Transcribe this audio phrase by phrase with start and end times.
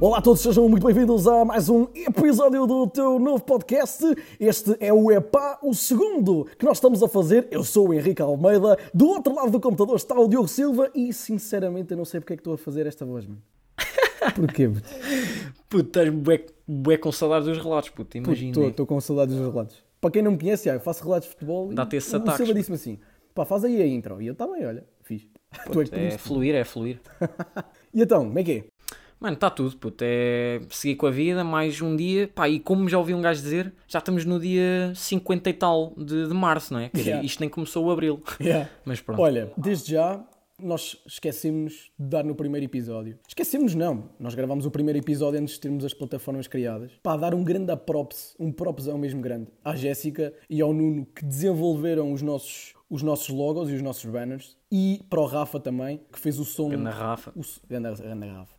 [0.00, 4.02] Olá a todos, sejam muito bem-vindos a mais um episódio do teu novo podcast.
[4.40, 7.46] Este é o EPA, o segundo que nós estamos a fazer.
[7.50, 11.12] Eu sou o Henrique Almeida, do outro lado do computador está o Diogo Silva e
[11.12, 13.42] sinceramente eu não sei porque é que estou a fazer esta voz, mano.
[14.36, 14.70] Porquê?
[14.70, 14.88] puto?
[15.68, 18.52] Puto, estás bué, bué com saudades dos relatos, puto, imagina.
[18.52, 19.84] Estou estou com saudades dos relatos.
[20.00, 22.36] Para quem não me conhece, eu faço relatos de futebol Dá-te e esses o Silva
[22.38, 22.54] puto.
[22.54, 22.98] disse-me assim,
[23.34, 24.22] pá, faz aí a intro.
[24.22, 25.26] E eu, tá bem, olha, fiz.
[25.70, 27.00] Tu é é fluir, é fluir.
[27.92, 28.64] E então, como é que é?
[29.20, 32.88] Mano, está tudo, puto, é seguir com a vida, mais um dia, pá, e como
[32.88, 36.72] já ouvi um gajo dizer, já estamos no dia 50 e tal de, de março,
[36.72, 36.88] não é?
[36.88, 37.24] Quer Yeah.
[37.26, 38.70] isto nem começou o abril, Yeah.
[38.84, 39.20] mas pronto.
[39.20, 40.24] Olha, desde já
[40.58, 43.18] nós esquecemos de dar no primeiro episódio.
[43.26, 44.10] Esquecemos não.
[44.18, 46.92] Nós gravámos o primeiro episódio antes de termos as plataformas criadas.
[47.02, 51.24] Para dar um grande props, um propsão mesmo grande, à Jéssica e ao Nuno que
[51.24, 54.56] desenvolveram os nossos, os nossos logos e os nossos banners.
[54.70, 56.68] E para o Rafa também, que fez o som...
[56.76, 57.32] Na Rafa.
[57.36, 58.54] O, ganda- ganda Rafa.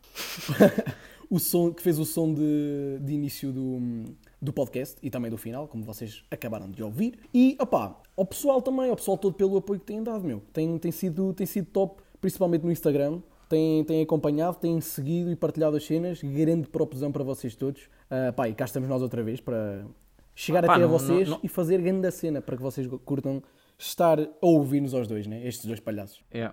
[1.30, 4.04] o som, que fez o som de, de início do,
[4.40, 7.18] do podcast e também do final, como vocês acabaram de ouvir.
[7.32, 10.42] E, opá, ao pessoal também, ao pessoal todo pelo apoio que têm dado, meu.
[10.52, 13.20] Tem, tem, sido, tem sido top, principalmente no Instagram.
[13.48, 16.22] Têm, têm acompanhado, têm seguido e partilhado as cenas.
[16.22, 17.82] Grande propusão para vocês todos.
[18.10, 19.84] Ah, pá, e cá estamos nós outra vez para
[20.34, 22.86] chegar Pá, até a não- vocês não- não- e fazer grande cena para que vocês
[23.04, 23.42] curtam
[23.84, 25.46] estar a ouvir-nos aos dois, né?
[25.46, 26.22] Estes dois palhaços.
[26.30, 26.50] É.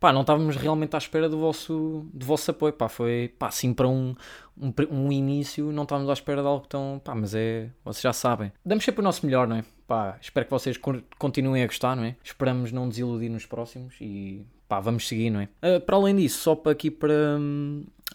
[0.00, 3.72] Pá, não estávamos realmente à espera do vosso, do vosso apoio, pá, foi, pá, assim
[3.72, 4.14] para um,
[4.60, 8.12] um, um início, não estávamos à espera de algo tão, pá, mas é, vocês já
[8.12, 8.52] sabem.
[8.64, 9.64] Damos sempre o nosso melhor, não é?
[9.86, 12.16] Pá, espero que vocês con- continuem a gostar, não é?
[12.22, 15.48] Esperamos não desiludir nos próximos e, pá, vamos seguir, não é?
[15.62, 17.38] Ah, para além disso, só para aqui para,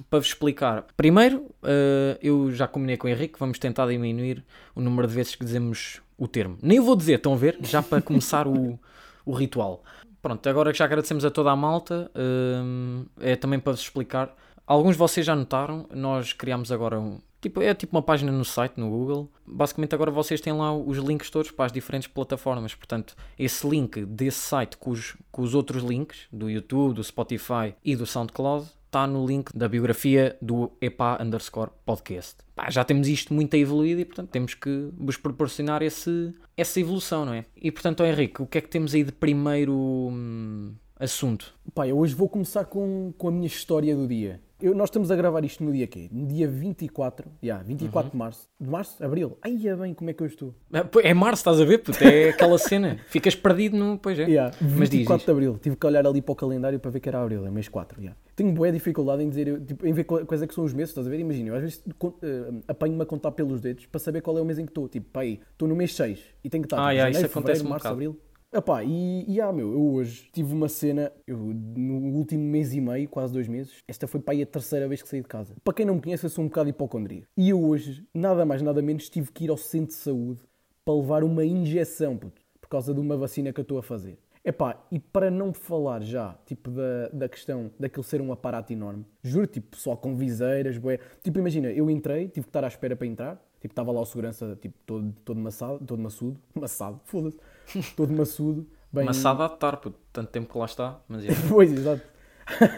[0.09, 0.85] para vos explicar.
[0.97, 4.43] Primeiro, ah, eu já combinei com o Henrique, vamos tentar diminuir
[4.75, 6.57] o número de vezes que dizemos o termo.
[6.61, 7.57] Nem vou dizer, estão a ver?
[7.61, 8.79] Já para começar o,
[9.25, 9.83] o ritual.
[10.21, 14.35] Pronto, agora que já agradecemos a toda a malta, hum, é também para vos explicar.
[14.65, 17.19] Alguns de vocês já notaram, nós criámos agora um.
[17.39, 19.31] Tipo, é tipo uma página no site, no Google.
[19.45, 22.73] Basicamente, agora vocês têm lá os links todos para as diferentes plataformas.
[22.73, 27.75] Portanto, esse link desse site com os, com os outros links, do YouTube, do Spotify
[27.85, 32.37] e do SoundCloud, está no link da biografia do EPA underscore podcast.
[32.55, 37.25] Pá, já temos isto muito evoluído e, portanto, temos que vos proporcionar esse, essa evolução,
[37.25, 37.45] não é?
[37.55, 41.53] E, portanto, Henrique, o que é que temos aí de primeiro hum, assunto?
[41.75, 44.41] Pá, eu hoje vou começar com, com a minha história do dia.
[44.59, 46.09] Eu- nós estamos a gravar isto no dia quê?
[46.11, 48.49] No dia 24, yeah, 24 de março.
[48.59, 49.03] De março?
[49.03, 49.37] Abril?
[49.43, 50.55] Ai, é bem, como é que eu estou?
[50.73, 51.77] É, É março, estás a ver?
[51.77, 52.97] Puto, é aquela cena.
[53.07, 53.99] Ficas perdido no.
[53.99, 54.23] Pois é.
[54.23, 55.59] Yeah, Mas diz, 24 de Abril.
[55.61, 58.01] Tive que olhar ali para o calendário para ver que era Abril, é mês 4.
[58.01, 58.17] yeah.
[58.35, 61.05] Tenho boa dificuldade em dizer, tipo, em ver quais é que são os meses, estás
[61.05, 61.19] a ver?
[61.19, 61.83] Imagina, eu às vezes
[62.23, 64.87] eh, apanho-me a contar pelos dedos para saber qual é o mês em que estou.
[64.87, 67.27] Tipo, pá, aí, estou no mês 6 e tenho que estar Ah, tipo, yeah, janeiro,
[67.27, 67.93] isso acontece fevereiro, um março, bocado.
[67.95, 68.19] abril.
[68.57, 72.81] Epá, e, e ah, meu, eu hoje tive uma cena, eu, no último mês e
[72.81, 75.53] meio, quase dois meses, esta foi para aí a terceira vez que saí de casa.
[75.63, 77.27] Para quem não me conhece, eu sou um bocado hipocondríaco.
[77.37, 80.41] E eu hoje, nada mais, nada menos, tive que ir ao centro de saúde
[80.83, 84.17] para levar uma injeção, puto, por causa de uma vacina que eu estou a fazer.
[84.43, 89.05] Epá, e para não falar já, tipo, da, da questão daquilo ser um aparato enorme,
[89.21, 90.99] juro, tipo, só com viseiras, bué.
[91.21, 94.05] Tipo, imagina, eu entrei, tive que estar à espera para entrar, tipo, estava lá o
[94.05, 97.37] segurança, tipo, todo, todo maçado, todo maçudo, maçado, foda-se,
[97.95, 99.05] todo maçudo, bem...
[99.05, 99.97] Maçada a estar, puto.
[100.13, 100.99] Tanto tempo que lá está.
[101.07, 101.27] Mas é.
[101.49, 102.01] Pois, exato.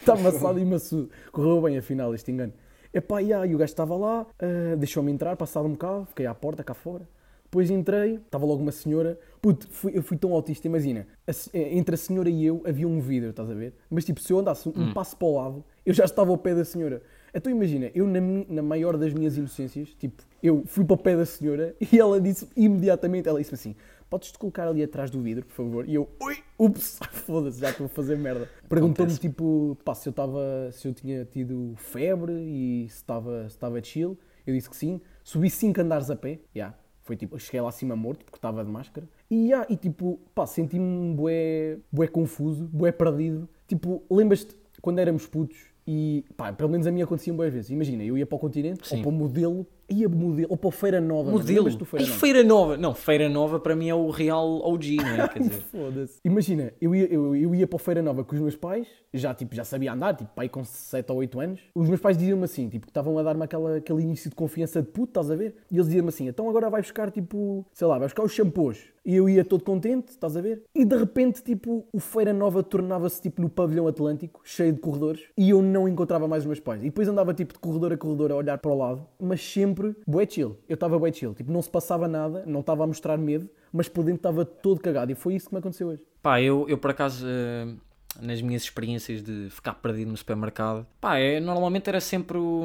[0.00, 1.10] Está amassado e maçudo.
[1.32, 2.52] Correu bem, afinal, este engano.
[2.92, 6.34] Epá, e aí, o gajo estava lá, ah, deixou-me entrar, passado um bocado, fiquei à
[6.34, 7.08] porta, cá fora.
[7.44, 9.18] Depois entrei, estava logo uma senhora.
[9.42, 11.06] Puto, fui- eu fui tão autista, imagina.
[11.26, 13.74] a eh, entre a senhora e eu havia um vidro, estás a ver?
[13.90, 14.92] Mas tipo, se eu andasse um Hum.
[14.94, 17.02] passo para o lado, eu já estava ao pé da senhora.
[17.34, 21.16] Então imagina, eu na, na maior das minhas inocências, tipo, eu fui para o pé
[21.16, 23.74] da senhora e ela disse imediatamente, ela disse assim,
[24.10, 25.88] podes-te colocar ali atrás do vidro, por favor?
[25.88, 28.48] E eu, ui, ups, foda-se, já estou a fazer merda.
[28.68, 33.82] Perguntou-me tipo, pá, se eu estava, se eu tinha tido febre e se estava, se
[33.84, 34.18] chill.
[34.46, 35.00] Eu disse que sim.
[35.22, 36.74] Subi 5 andares a pé, já.
[37.02, 39.08] Foi tipo, cheguei lá acima morto porque estava de máscara.
[39.30, 43.48] E, já, e tipo, pá, senti-me bué, bué confuso, bué perdido.
[43.66, 47.70] Tipo, lembras-te quando éramos putos e, pá, pelo menos a mim acontecia boas vezes.
[47.70, 48.96] Imagina, eu ia para o continente, Sim.
[48.96, 51.24] ou para o modelo, ia modelo, ou para o Feira Nova.
[51.30, 51.38] mano.
[51.38, 51.70] Modelo.
[51.70, 52.18] Do Feira Nova?
[52.18, 52.76] Feira Nova.
[52.76, 55.28] Não, Feira Nova para mim é o real OG, não é?
[55.28, 55.62] Quer dizer.
[55.70, 56.18] Foda-se.
[56.24, 59.34] Imagina, eu ia, eu, eu ia para o Feira Nova com os meus pais, já,
[59.34, 61.60] tipo, já sabia andar, tipo, pai com 7 ou 8 anos.
[61.74, 64.80] Os meus pais diziam-me assim, tipo, que estavam a dar-me aquela, aquele início de confiança
[64.80, 65.56] de puto, estás a ver?
[65.70, 68.78] E eles diziam-me assim, então agora vai buscar, tipo, sei lá, vai buscar os shampoos.
[69.04, 70.62] E eu ia todo contente, estás a ver?
[70.74, 75.22] E de repente, tipo, o Feira Nova tornava-se, tipo, no pavilhão Atlântico, cheio de corredores,
[75.36, 76.82] e eu não encontrava mais os meus pais.
[76.82, 79.96] E depois andava, tipo, de corredor a corredor a olhar para o lado, mas sempre
[80.06, 80.58] bué chill.
[80.68, 83.88] Eu estava bué chill, tipo, não se passava nada, não estava a mostrar medo, mas
[83.88, 85.10] por dentro estava todo cagado.
[85.12, 86.02] E foi isso que me aconteceu hoje.
[86.22, 87.26] Pá, eu, eu por acaso.
[87.26, 87.74] eh,
[88.20, 92.64] nas minhas experiências de ficar perdido no supermercado, pá, é, normalmente era sempre o.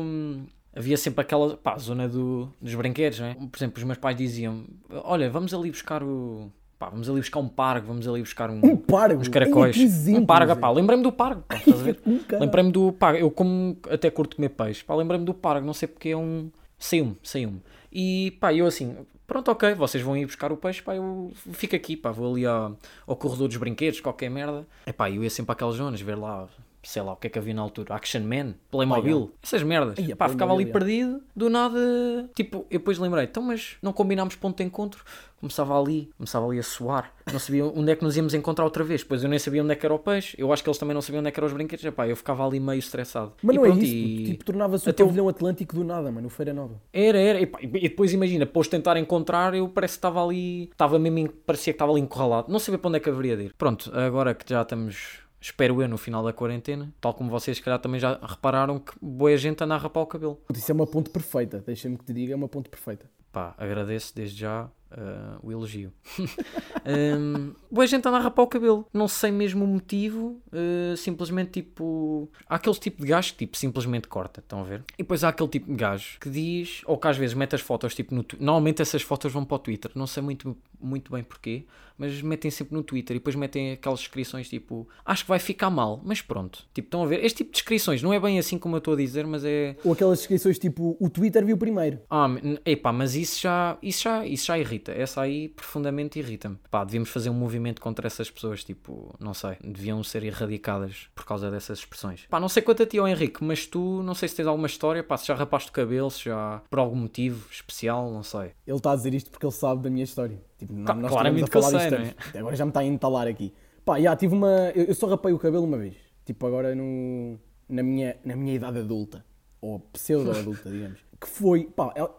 [0.75, 3.33] Havia sempre aquela pá, zona do, dos brinquedos, não é?
[3.33, 4.66] Por exemplo, os meus pais diziam:
[5.04, 6.51] Olha, vamos ali buscar o.
[6.77, 9.22] Pá, vamos ali buscar um pargo, vamos ali buscar um, Um pargo?
[9.22, 9.77] uns caracóis.
[9.77, 12.00] Exemplo, um pargo, pá, lembrei-me do pargo, pá, estás a ver?
[12.06, 12.45] Um caralho.
[12.45, 13.19] lembrei-me do pargo.
[13.19, 16.51] Eu, como até curto comer peixe, pá, lembrei-me do pargo, não sei porque é um.
[16.77, 17.62] Saiu-me, saiu-me.
[17.89, 18.94] E pá, eu assim,
[19.25, 22.45] pronto, ok, vocês vão ir buscar o peixe, pá, eu fico aqui, pá, vou ali
[22.45, 22.77] ao,
[23.07, 24.68] ao corredor dos brinquedos, qualquer merda.
[24.86, 26.45] É pá, eu ia sempre àquelas zonas, ver lá,
[26.87, 29.95] sei lá, o que é que havia na altura, Action Man, Playmobil, essas merdas.
[29.99, 30.73] Ai, a pá, ficava ali Playmobil,
[31.07, 35.03] perdido, do nada, tipo, eu depois lembrei, então, mas não combinámos ponto de encontro?
[35.39, 38.83] Começava ali, começava ali a suar, não sabia onde é que nos íamos encontrar outra
[38.83, 40.77] vez, depois eu nem sabia onde é que era o peixe, eu acho que eles
[40.79, 43.33] também não sabiam onde é que eram os brinquedos, Epá, eu ficava ali meio estressado.
[43.43, 45.83] Mas E não é pronto, isso, e- tipo, tornava-se o até o- pavilhão atlântico do
[45.83, 46.81] nada, mano, Feira Nova.
[46.91, 47.39] era, era.
[47.39, 50.63] E, pá, e depois imagina, depois de tentar encontrar, eu parece que estava ali.
[50.71, 51.29] Estava mesmo.
[51.45, 52.51] Parecia que estava ali encurralado.
[52.51, 53.53] Não sabia para onde é que haveria de ir.
[53.57, 55.19] Pronto, agora que já estamos.
[55.45, 58.94] Espero eu no final da quarentena, tal como vocês, se calhar, também já repararam que
[59.00, 60.42] boa gente anda a rapar o cabelo.
[60.51, 63.07] Isso é uma ponte perfeita, deixa-me que te diga, é uma ponte perfeita.
[63.31, 65.92] Pá, agradeço desde já ah, o elogio.
[66.88, 68.88] um, boa gente anda a rapar o cabelo.
[68.94, 70.42] Não sei mesmo o motivo.
[70.53, 72.30] ah, simplesmente tipo.
[72.48, 74.39] Há aquele tipo de gajo que tipo, simplesmente corta.
[74.39, 74.83] Estão a ver?
[74.94, 76.81] E depois há aquele tipo de gajo que diz.
[76.86, 79.59] Ou que às vezes mete as fotos tipo no Normalmente essas fotos vão para o
[79.59, 79.91] Twitter.
[79.95, 81.65] Não sei muito, muito bem porquê.
[81.97, 83.15] Mas metem sempre no Twitter.
[83.15, 84.87] E depois metem aquelas descrições tipo.
[85.05, 86.01] Acho que vai ficar mal.
[86.03, 86.65] Mas pronto.
[86.73, 87.23] Tipo, estão a ver?
[87.23, 89.25] Este tipo de descrições não é bem assim como eu estou a dizer.
[89.25, 89.77] Mas é.
[89.83, 91.99] Ou aquelas descrições tipo, o Twitter viu primeiro.
[92.09, 92.27] Ah,
[92.65, 94.91] epá, mas isso já, isso já, isso já irrita.
[94.91, 96.57] Essa aí profundamente irrita-me.
[96.69, 101.25] Pá, devíamos fazer um movimento contra essas pessoas, tipo, não sei, deviam ser erradicadas por
[101.25, 102.25] causa dessas expressões.
[102.29, 104.67] Pá, não sei quanto a ti, ó Henrique, mas tu, não sei se tens alguma
[104.67, 108.51] história, pá, se já rapaste o cabelo, se já por algum motivo especial, não sei.
[108.67, 110.39] Ele está a dizer isto porque ele sabe da minha história.
[110.67, 112.35] Tipo, Tá, nós claramente que eu sei, disto antes.
[112.35, 113.53] Agora já me está a entalar aqui.
[113.83, 114.71] Pá, já, tive uma...
[114.75, 115.95] Eu, eu só rapei o cabelo uma vez.
[116.25, 117.38] Tipo, agora no...
[117.69, 119.23] na, minha, na minha idade adulta.
[119.62, 121.00] Ou pseudo-adulta, digamos.
[121.19, 121.65] Que foi...
[121.65, 122.09] Pá, eu-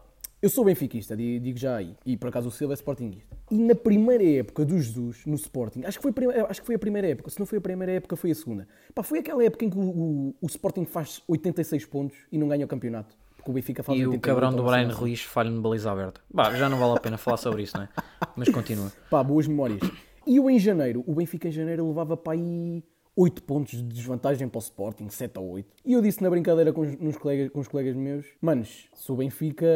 [0.49, 1.97] sou benfiquista, di- digo já aí.
[2.07, 3.37] E por acaso o Silva é sportinguista.
[3.51, 6.13] E na primeira época do Jesus, no Sporting, acho que, foi
[6.49, 7.31] acho que foi a primeira época.
[7.31, 8.69] Se não foi a primeira época, foi a segunda.
[8.95, 12.47] Pá, foi aquela época em que o, o, o Sporting faz 86 pontos e não
[12.49, 13.17] ganha o campeonato.
[13.47, 14.99] Porque o Benfica faz E o 88 cabrão do ou Brian assim.
[14.99, 16.21] Ruiz falha-me baliza aberta.
[16.33, 17.89] Bah, já não vale a pena falar sobre isso, não é?
[18.35, 18.93] Mas continua.
[19.09, 19.81] Pá, boas memórias.
[20.27, 22.83] E eu em janeiro, o Benfica em janeiro levava para aí
[23.15, 25.69] 8 pontos de desvantagem para o Sporting, 7 a 8.
[25.85, 29.13] E eu disse na brincadeira com os, nos colegas, com os colegas meus, manos, se
[29.13, 29.67] o Benfica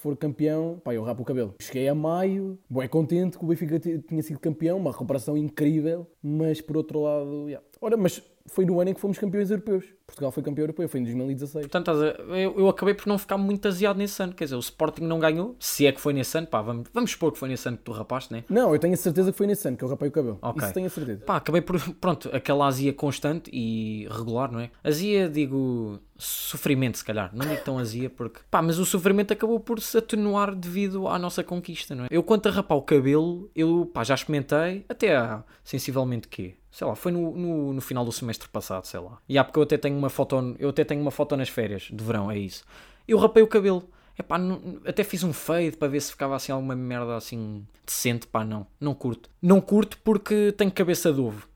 [0.00, 1.54] for campeão, pá, eu rapo o cabelo.
[1.62, 6.60] Cheguei a maio, bué contente que o Benfica tinha sido campeão, uma recuperação incrível, mas
[6.60, 7.64] por outro lado, yeah.
[7.80, 9.84] ora, mas foi no ano em que fomos campeões europeus.
[10.06, 11.66] Portugal foi campeão europeu, foi em 2016.
[11.66, 14.32] Portanto, eu, eu acabei por não ficar muito aziado nesse ano.
[14.32, 17.10] Quer dizer, o Sporting não ganhou, se é que foi nesse ano, pá, vamos, vamos
[17.10, 18.44] supor que foi nesse ano que tu rapaste, né?
[18.48, 20.38] Não, eu tenho a certeza que foi nesse ano que eu rapei o cabelo.
[20.40, 20.64] Ok.
[20.64, 21.24] Isso tenho a certeza.
[21.24, 24.70] Pá, acabei por, pronto, aquela azia constante e regular, não é?
[24.82, 27.30] Azia, digo, sofrimento, se calhar.
[27.34, 31.18] Não digo tão azia porque, pá, mas o sofrimento acabou por se atenuar devido à
[31.18, 32.08] nossa conquista, não é?
[32.10, 36.54] Eu, quanto a rapar o cabelo, eu, pá, já experimentei, até há sensivelmente quê?
[36.78, 39.18] Sei lá, foi no, no, no final do semestre passado, sei lá.
[39.28, 41.88] E há porque eu até tenho uma foto, eu até tenho uma foto nas férias
[41.92, 42.62] de verão, é isso.
[43.08, 43.82] Eu rapei o cabelo.
[44.16, 48.28] Epá, não- até fiz um fade para ver se ficava assim alguma merda assim decente,
[48.28, 48.64] pá, não.
[48.80, 49.28] Não curto.
[49.42, 51.48] Não curto porque tenho cabeça de ovo.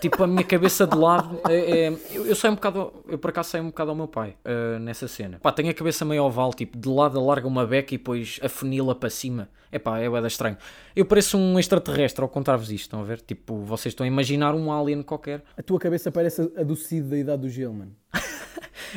[0.00, 3.30] Tipo, a minha cabeça de lado é, é- eu, eu saio um bocado, eu por
[3.30, 5.38] acaso saio um bocado ao meu pai ah, nessa cena.
[5.40, 8.94] Pá, tenho a cabeça meio oval, tipo, de lado alarga uma beca e depois afunila
[8.94, 9.48] para cima.
[9.72, 10.56] É pá, é bué estranho.
[10.94, 13.20] Eu pareço um extraterrestre ao contar-vos isto, estão a ver?
[13.20, 15.42] Tipo, vocês estão a imaginar um alien qualquer.
[15.56, 17.92] A tua cabeça parece a do Cid da idade do gelo, mano.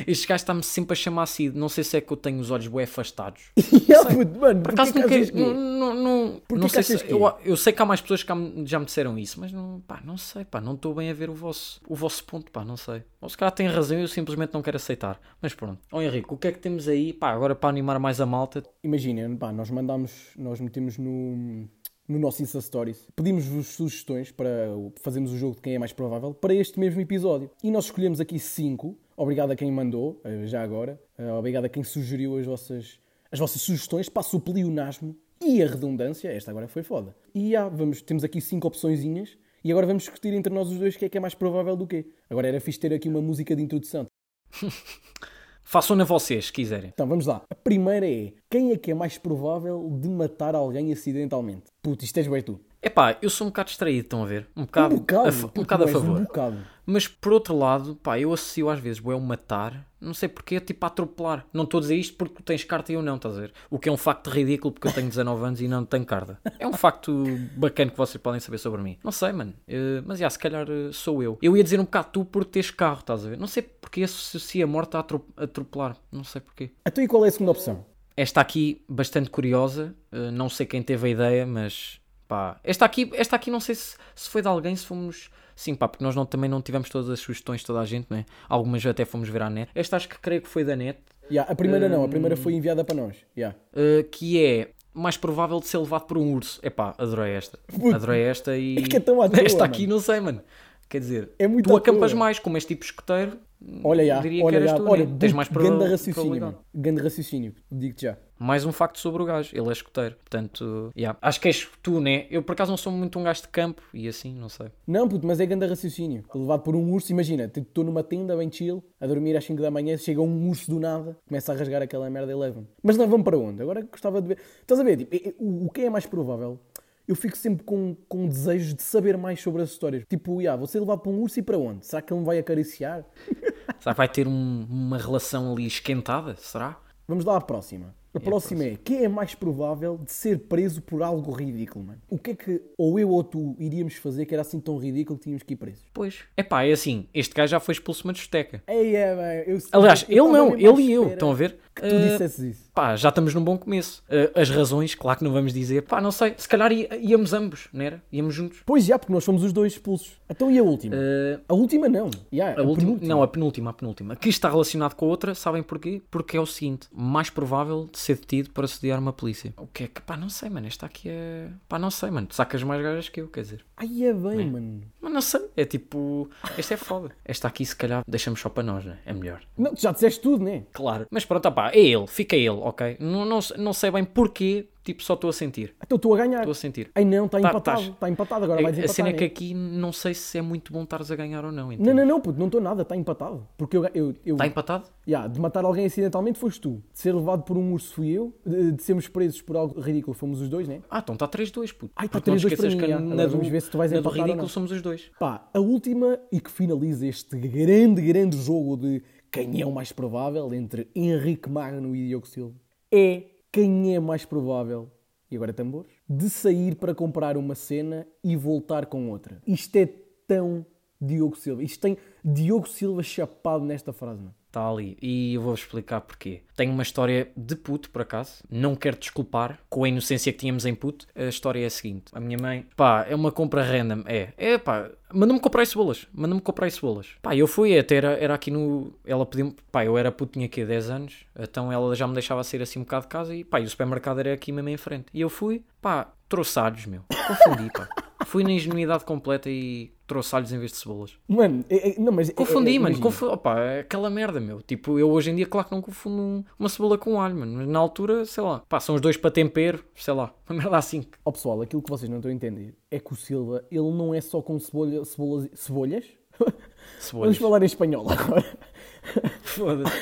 [0.06, 1.56] Este gajo está-me sempre a chamar Cid.
[1.56, 3.42] Não sei se é que eu tenho os olhos bué afastados.
[3.56, 5.40] Puto, mano, Por acaso achas que é?
[5.40, 7.10] Não, não, não, não sei se.
[7.10, 7.36] Eu, é?
[7.44, 8.32] eu sei que há mais pessoas que
[8.64, 11.30] já me, disseram isso, mas não, pá, não sei, pá, não estou bem a ver
[11.30, 13.02] o vosso, o vosso ponto, pá, não sei.
[13.20, 15.20] Ou se calhar têm razão e eu simplesmente não quero aceitar.
[15.40, 15.78] Mas pronto.
[15.92, 18.62] Ó Henrique, o que é que temos aí, pá, agora para animar mais a malta?
[18.82, 21.68] Imagina, pá, nós mandámos, nós metemos no,
[22.10, 24.66] no nosso Insta Stories, pedimos-vos sugestões para
[25.00, 27.48] fazermos o jogo de quem é mais provável para este mesmo episódio.
[27.62, 28.98] E nós escolhemos aqui cinco.
[29.16, 31.00] Obrigado a quem mandou, eh, já agora.
[31.16, 32.98] Eh, Obrigado a quem sugeriu as vossas,
[33.30, 34.08] as vossas sugestões.
[34.08, 36.28] Passo o pleonasmo e a redundância.
[36.28, 37.14] Esta agora foi foda.
[37.32, 39.38] E já, vamos, temos aqui cinco opçõezinhas.
[39.62, 41.86] E agora vamos discutir entre nós os dois quem é que é mais provável do
[41.86, 42.06] quê.
[42.28, 44.06] Agora era fixe ter aqui uma música de introdução.
[45.70, 46.90] Façam-na vocês, se quiserem.
[46.92, 47.42] Então vamos lá.
[47.48, 51.66] A primeira é: quem é que é mais provável de matar alguém acidentalmente?
[51.80, 52.58] Puto, isto és bem tu.
[52.82, 54.48] Epá, eu sou um bocado distraído, estão a ver?
[54.56, 56.18] Um bocado, Um bocado, a, um bocado a favor.
[56.18, 56.56] Um bocado.
[56.86, 60.84] Mas por outro lado, pá, eu associo às vezes o matar, não sei porquê, tipo
[60.86, 61.46] a atropelar.
[61.52, 63.52] Não estou a dizer isto porque tu tens carta e eu não, estás a ver?
[63.68, 66.40] O que é um facto ridículo porque eu tenho 19 anos e não tenho carta.
[66.58, 67.12] É um facto
[67.54, 68.98] bacana que vocês podem saber sobre mim.
[69.04, 69.52] Não sei, mano.
[69.68, 71.38] Eh, mas já, se calhar eh, sou eu.
[71.42, 73.38] Eu ia dizer um bocado tu por teres carro, estás a ver?
[73.38, 75.96] Não sei porque associa a morte a atro- atropelar.
[76.10, 76.70] Não sei porquê.
[76.86, 77.84] Então e qual é a segunda opção?
[78.16, 81.99] Esta aqui, bastante curiosa, eh, não sei quem teve a ideia, mas
[82.30, 85.28] pá, esta aqui, esta aqui não sei se, se foi de alguém, se fomos.
[85.56, 88.06] Sim, pá, porque nós não- também não tivemos todas as sugestões de toda a gente,
[88.08, 88.24] não é?
[88.48, 89.70] Algumas até fomos ver à net.
[89.74, 90.98] Esta acho que creio que foi da net,
[91.30, 93.14] Yeah, a primeira não, a primeira foi enviada para nós.
[93.36, 93.56] Yeah.
[93.72, 96.58] eh, que é mais provável de ser levado por um urso.
[96.60, 97.56] Epá, adorei esta.
[97.94, 98.78] Adorei esta e.
[98.82, 99.94] É que é tão à toa, esta aqui mano.
[99.94, 100.42] não sei, mano.
[100.88, 102.18] Quer dizer, É muito tu acampas toa.
[102.18, 103.38] mais, como és tipo escoteiro.
[103.84, 105.16] Olha, já, diria olha, que eras já, tu, olha, né?
[105.18, 106.54] Tens mais grande proba- raciocínio.
[106.74, 108.16] Grande raciocínio, digo-te já.
[108.38, 110.16] Mais um facto sobre o gajo, ele é escoteiro.
[110.16, 111.18] Portanto, yeah.
[111.20, 112.26] acho que és tu, né?
[112.30, 114.68] Eu por acaso não sou muito um gajo de campo e assim, não sei.
[114.86, 116.24] Não, puto, mas é grande raciocínio.
[116.34, 119.60] Levado por um urso, imagina, tipo, estou numa tenda bem chill, a dormir às 5
[119.60, 122.66] da manhã, chega um urso do nada, começa a rasgar aquela merda e leva-me.
[122.82, 123.60] Mas leva-me para onde?
[123.62, 124.38] Agora gostava de ver.
[124.62, 124.96] Estás a ver?
[124.96, 126.58] Tipo, é- é- o, o que é mais provável?
[127.06, 130.04] Eu fico sempre com, com desejos de saber mais sobre as histórias.
[130.08, 131.84] Tipo, yeah, vou ser levado para um urso e para onde?
[131.84, 133.04] Será que ele me vai acariciar?
[133.78, 136.36] Será que vai ter um- uma relação ali esquentada?
[136.36, 136.76] Será?
[137.06, 137.94] Vamos lá à próxima.
[138.12, 142.00] A próxima é, quem é mais provável de ser preso por algo ridículo, mano?
[142.08, 145.16] O que é que ou eu ou tu iríamos fazer que era assim tão ridículo
[145.18, 145.84] que tínhamos que ir presos?
[145.94, 146.20] Pois.
[146.36, 148.62] Epá, é assim, este gajo já foi expulso de uma discoteca.
[148.66, 149.14] Ei, é,
[149.44, 151.58] bem, eu Aliás, eu ele não, ele e eu, estão a ver?
[151.72, 152.70] Que tu Eh, dissesses isso.
[152.74, 154.02] Pá, já estamos num bom começo.
[154.10, 155.82] Eh, as razões, claro que não vamos dizer.
[155.82, 158.02] Pá, não sei, se calhar íamos ambos, não era?
[158.12, 158.60] Íamos juntos.
[158.66, 160.18] Pois já, porque nós fomos os dois expulsos.
[160.28, 160.96] Então e a última?
[160.96, 162.10] Eh, A última não.
[162.32, 163.08] Yeah, A última, penúltima.
[163.14, 164.16] não, a penúltima, a penúltima.
[164.16, 166.02] Que está relacionado com a outra, sabem porquê?
[166.10, 169.52] Porque é o seguinte: mais provável de ser detido para sediar uma polícia.
[169.56, 170.66] O que é que, pá, não sei, mano.
[170.66, 171.48] Esta aqui é.
[171.68, 172.26] Pá, não sei, mano.
[172.26, 173.64] Tu sacas mais gajas que eu, quer dizer.
[173.76, 174.82] Ai, é bem, mano.
[175.00, 176.28] Mas não sei, é tipo.
[176.56, 177.10] Esta é foda.
[177.24, 178.98] Esta aqui, se calhar, deixamos só para nós, né?
[179.04, 179.40] É melhor.
[179.56, 180.64] Não, tu já disseste tudo, né?
[180.72, 181.06] Claro.
[181.10, 182.96] Mas pronto, opá, é ele, fica ele, ok?
[183.00, 185.74] Não, não, não sei bem porquê, tipo, só estou a sentir.
[185.84, 186.38] Então estou a ganhar.
[186.38, 186.90] Estou a sentir.
[186.94, 187.76] Ai não, está Tá- empatado.
[187.80, 189.18] tás- Está empatado, agora vais a cena é né?
[189.18, 191.66] que aqui não sei se é muito bom estares a ganhar ou não.
[191.66, 191.92] Não, entende?
[191.94, 193.46] não, não, puto, não estou nada, está empatado.
[193.58, 194.88] Porque eu, eu, eu Está empatado?
[195.08, 196.82] Ya, de matar alguém acidentalmente foste tu.
[196.92, 198.34] De ser levado por um urso fui eu.
[198.46, 200.80] De, de sermos presos por algo ridículo fomos os dois, né?
[200.90, 201.92] Ah, então está 3-2, puto.
[201.96, 203.00] Ai, tá não 3-2 para mim, que já.
[203.00, 204.48] na do, vamos ver se tu vais na do ridículo não.
[204.48, 205.10] somos os dois.
[205.18, 209.92] Pá, a última e que finaliza este grande, grande jogo de quem é o mais
[209.92, 212.54] provável entre Henrique Magno e Diogo Silva
[212.92, 213.22] é
[213.52, 214.90] quem é mais provável,
[215.30, 219.40] e agora tambores, de sair para comprar uma cena e voltar com outra.
[219.46, 219.86] Isto é
[220.26, 220.64] tão
[221.00, 221.62] Diogo Silva.
[221.62, 224.34] Isto tem Diogo Silva chapado nesta frase, mano.
[224.50, 224.98] Está ali.
[225.00, 226.42] E eu vou-vos explicar porquê.
[226.56, 228.42] Tenho uma história de puto, por acaso.
[228.50, 231.06] Não quero desculpar com a inocência que tínhamos em puto.
[231.14, 232.06] A história é a seguinte.
[232.12, 234.02] A minha mãe, pá, é uma compra random.
[234.06, 236.08] É, é pá, manda-me comprar cebolas.
[236.12, 237.10] Manda-me comprar cebolas.
[237.22, 238.92] Pá, eu fui, até era, era aqui no...
[239.06, 239.54] Ela pediu-me...
[239.70, 241.14] Pá, eu era puto, tinha aqui 10 anos.
[241.38, 243.32] Então ela já me deixava sair assim um bocado de casa.
[243.32, 245.06] E pá, e o supermercado era aqui mesmo em frente.
[245.14, 247.02] E eu fui, pá, trouxe alhos, meu.
[247.08, 247.88] Confundi, pá.
[248.26, 251.12] Fui na ingenuidade completa e trouxe alhos em vez de cebolas.
[251.28, 252.94] Mano, é- é- não, mas é- Confundi, é- é- mano.
[252.96, 253.02] imagina.
[253.02, 253.26] Confu...
[253.26, 254.60] Opa, é aquela merda, meu.
[254.60, 257.52] Tipo, eu hoje em dia, claro que não confundo um- uma cebola com alho, mano.
[257.58, 258.60] Mas na altura, sei lá.
[258.68, 260.34] Pá, são os dois para tempero, sei lá.
[260.50, 261.06] Uma merda assim.
[261.24, 264.12] Ó pessoal, aquilo que vocês não estão a entender é que o Silva, ele não
[264.12, 266.04] é só com cebolha, cebolas, cebolhas?
[266.40, 266.56] Vamos
[266.98, 267.36] Cebolas.
[267.38, 268.44] falar em espanhol agora.
[269.42, 269.92] Foda-se.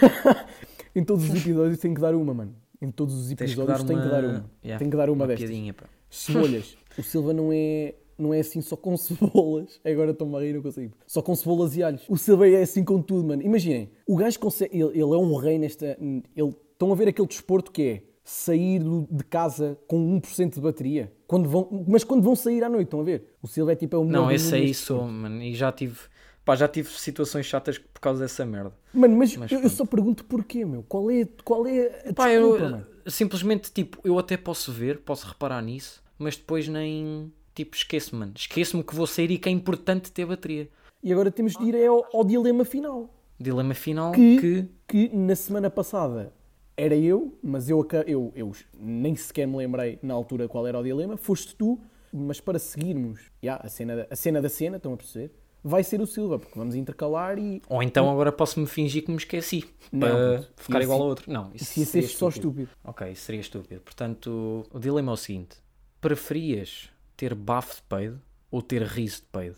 [0.94, 2.54] em todos os episódios tem que dar uma, mano.
[2.80, 4.04] Em todos os Tens que episódios dar tem uma...
[4.04, 4.50] que dar uma.
[4.64, 5.48] Yeah, Tem que dar uma, destas.
[5.48, 5.86] piadinha, pá.
[6.08, 6.76] Cebolhas.
[6.96, 9.80] o Silva não é, não é assim só com cebolas.
[9.84, 10.92] Agora estou-me a rir, não consigo.
[11.06, 12.02] Só com cebolas e alhos.
[12.08, 13.42] O Silva é assim com tudo, mano.
[13.42, 14.76] Imaginem, o gajo consegue.
[14.76, 15.96] Ele, ele é um rei nesta.
[16.00, 21.12] Ele, estão a ver aquele desporto que é sair de casa com 1% de bateria.
[21.26, 23.36] Quando vão, mas quando vão sair à noite, estão a ver?
[23.42, 25.42] O Silva é tipo é o Não, esse aí sou, mano.
[25.42, 25.98] E já tive...
[26.44, 28.72] Pá, já tive situações chatas por causa dessa merda.
[28.94, 30.82] Mano, mas, Mas eu, eu só pergunto porquê, meu.
[30.82, 32.86] Qual é, qual é a Pá, eu desculpa, mano?
[33.06, 37.32] simplesmente, tipo, eu até posso ver, posso reparar nisso, mas depois nem,
[37.64, 38.32] tipo, esqueço-me, mano.
[38.36, 40.68] Esqueço-me que vou sair e que é importante ter bateria.
[41.02, 43.08] E agora temos de ir ao, ao dilema final.
[43.38, 45.08] Dilema final Que, que...
[45.08, 46.32] que na semana passada
[46.76, 50.82] era eu, mas eu, eu, eu nem sequer me lembrei na altura qual era o
[50.82, 51.16] dilema.
[51.16, 51.78] Foste tu,
[52.12, 55.30] mas para seguirmos já, a, cena, da- a cena da cena, estão a perceber?
[55.62, 57.60] Vai ser o Silva, porque vamos intercalar e.
[57.68, 60.52] Ou então agora posso-me fingir que me esqueci Não, para puto.
[60.56, 61.32] ficar Isso- igual ao outro.
[61.32, 62.62] Não, isso Isso ia seria ser só estúpido.
[62.62, 62.70] estúpido.
[62.84, 63.80] Ok, isso seria estúpido.
[63.82, 65.56] Portanto, o dilema é o seguinte:
[66.00, 69.56] preferias ter bafo de peido ou ter riso de peido?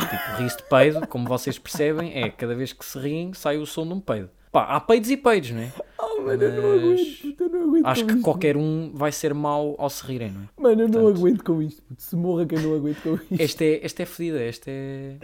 [0.00, 3.66] Tipo, riso de peido, como vocês percebem, é cada vez que se riem sai o
[3.66, 4.30] som de um peido.
[4.50, 5.72] Pá, há peidos e peidos, não é?
[5.98, 8.22] Oh, mano, eu não aguento, eu não aguento acho que isto.
[8.22, 10.48] qualquer um vai ser mau ao se rirem, não é?
[10.60, 11.82] Mano, eu não Portanto- aguento com isto.
[11.98, 13.26] Se morra quem não aguento com isto.
[13.42, 15.16] Este é, este é fedida, este é,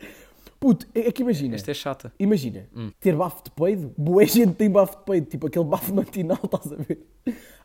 [0.59, 1.55] Puto, é é que imagina.
[1.55, 2.13] este é chata.
[2.19, 2.91] Imagina, Hum.
[2.99, 3.93] ter bafo de peido.
[3.97, 5.27] Boa gente tem bafo de peido.
[5.27, 7.07] Tipo aquele bafo matinal, estás a ver?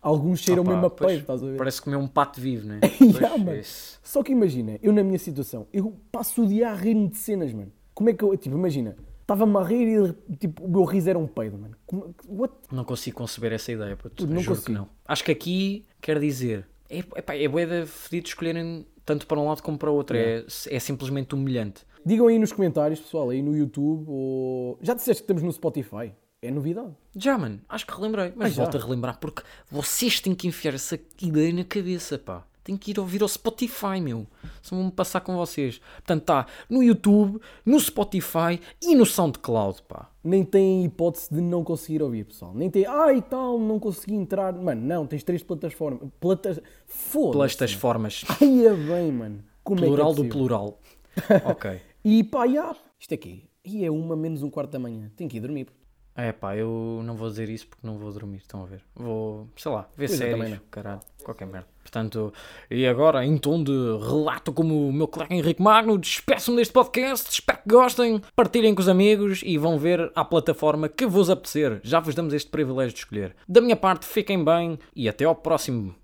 [0.01, 1.57] Alguns cheiram Ah, pá, mesmo a peido, estás a ver?
[1.57, 2.79] Parece comer um pato vivo, não é?
[2.99, 3.53] Pois, mano.
[3.55, 7.17] esse- Só que imagina, eu na minha situação, eu passo o dia a rir-me de
[7.17, 7.71] cenas, mano.
[7.93, 11.19] Como é que eu, tipo, imagina, estava-me a rir e tipo, o meu riso era
[11.19, 11.75] um peido, mano.
[11.85, 12.53] Como, what?
[12.71, 14.25] Não consigo conceber essa ideia, puto.
[14.25, 14.77] Não Juro que consigo.
[14.79, 14.89] não.
[15.05, 16.67] Acho que aqui quer dizer.
[16.89, 20.17] É, epá, é bué de fedido escolherem tanto para um lado como para o outro.
[20.17, 21.85] É, é simplesmente humilhante.
[22.05, 24.77] Digam aí nos comentários, pessoal, aí no YouTube ou...
[24.81, 26.11] Já disseste que estamos no Spotify?
[26.41, 26.89] É novidade.
[27.15, 28.33] Já, mano, acho que relembrei.
[28.35, 28.63] Mas Ah, já?
[28.63, 32.43] volto a relembrar porque vocês têm que enfiar essa ideia na cabeça, pá.
[32.63, 34.25] Tem que ir ouvir ao Spotify, meu.
[34.61, 35.79] Só vão-me passar com vocês.
[35.97, 40.09] Portanto, está no YouTube, no Spotify e no SoundCloud, pá.
[40.23, 42.53] Nem tem hipótese de não conseguir ouvir, pessoal.
[42.55, 44.53] Nem tem, ai tal, não consegui entrar.
[44.53, 46.07] Mano, não, tens três plataformas.
[46.19, 46.59] Platas...
[46.85, 47.57] Foda-se.
[47.57, 48.23] Pelas formas.
[48.41, 49.43] Ai, é bem, mano.
[49.63, 50.31] Como é é Plural do possível?
[50.37, 50.79] plural.
[51.45, 51.81] ok.
[52.03, 52.75] E pá, já.
[52.99, 53.43] Isto é quê?
[53.63, 55.11] E é uma menos um quarto da manhã.
[55.15, 55.67] Tenho que ir dormir.
[56.15, 58.83] É pá, eu não vou dizer isso porque não vou dormir, estão a ver?
[58.93, 61.67] Vou, sei lá, ver Pois séries, caralho, qualquer merda.
[61.81, 62.33] Portanto,
[62.69, 67.31] e agora, em tom de relato como o meu colega Henrique Magno, despeço-me deste podcast,
[67.31, 71.79] espero que gostem, partilhem com os amigos e vão ver à plataforma que vos apetecer.
[71.81, 73.35] Já vos damos este privilégio de escolher.
[73.47, 75.95] Da minha parte, fiquem bem e até ao próximo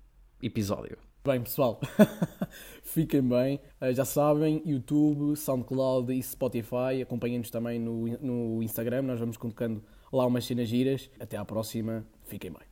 [0.42, 0.96] episódio.
[1.24, 1.78] Bem, pessoal,
[2.88, 3.60] fiquem bem.
[3.80, 7.02] Eh, Já sabem, YouTube, SoundCloud e Spotify.
[7.02, 9.02] Acompanhem-nos também no, no Instagram.
[9.02, 11.10] Nós vamos colocando lá umas cenas giras.
[11.20, 12.06] Até à próxima.
[12.24, 12.67] Fiquem bem.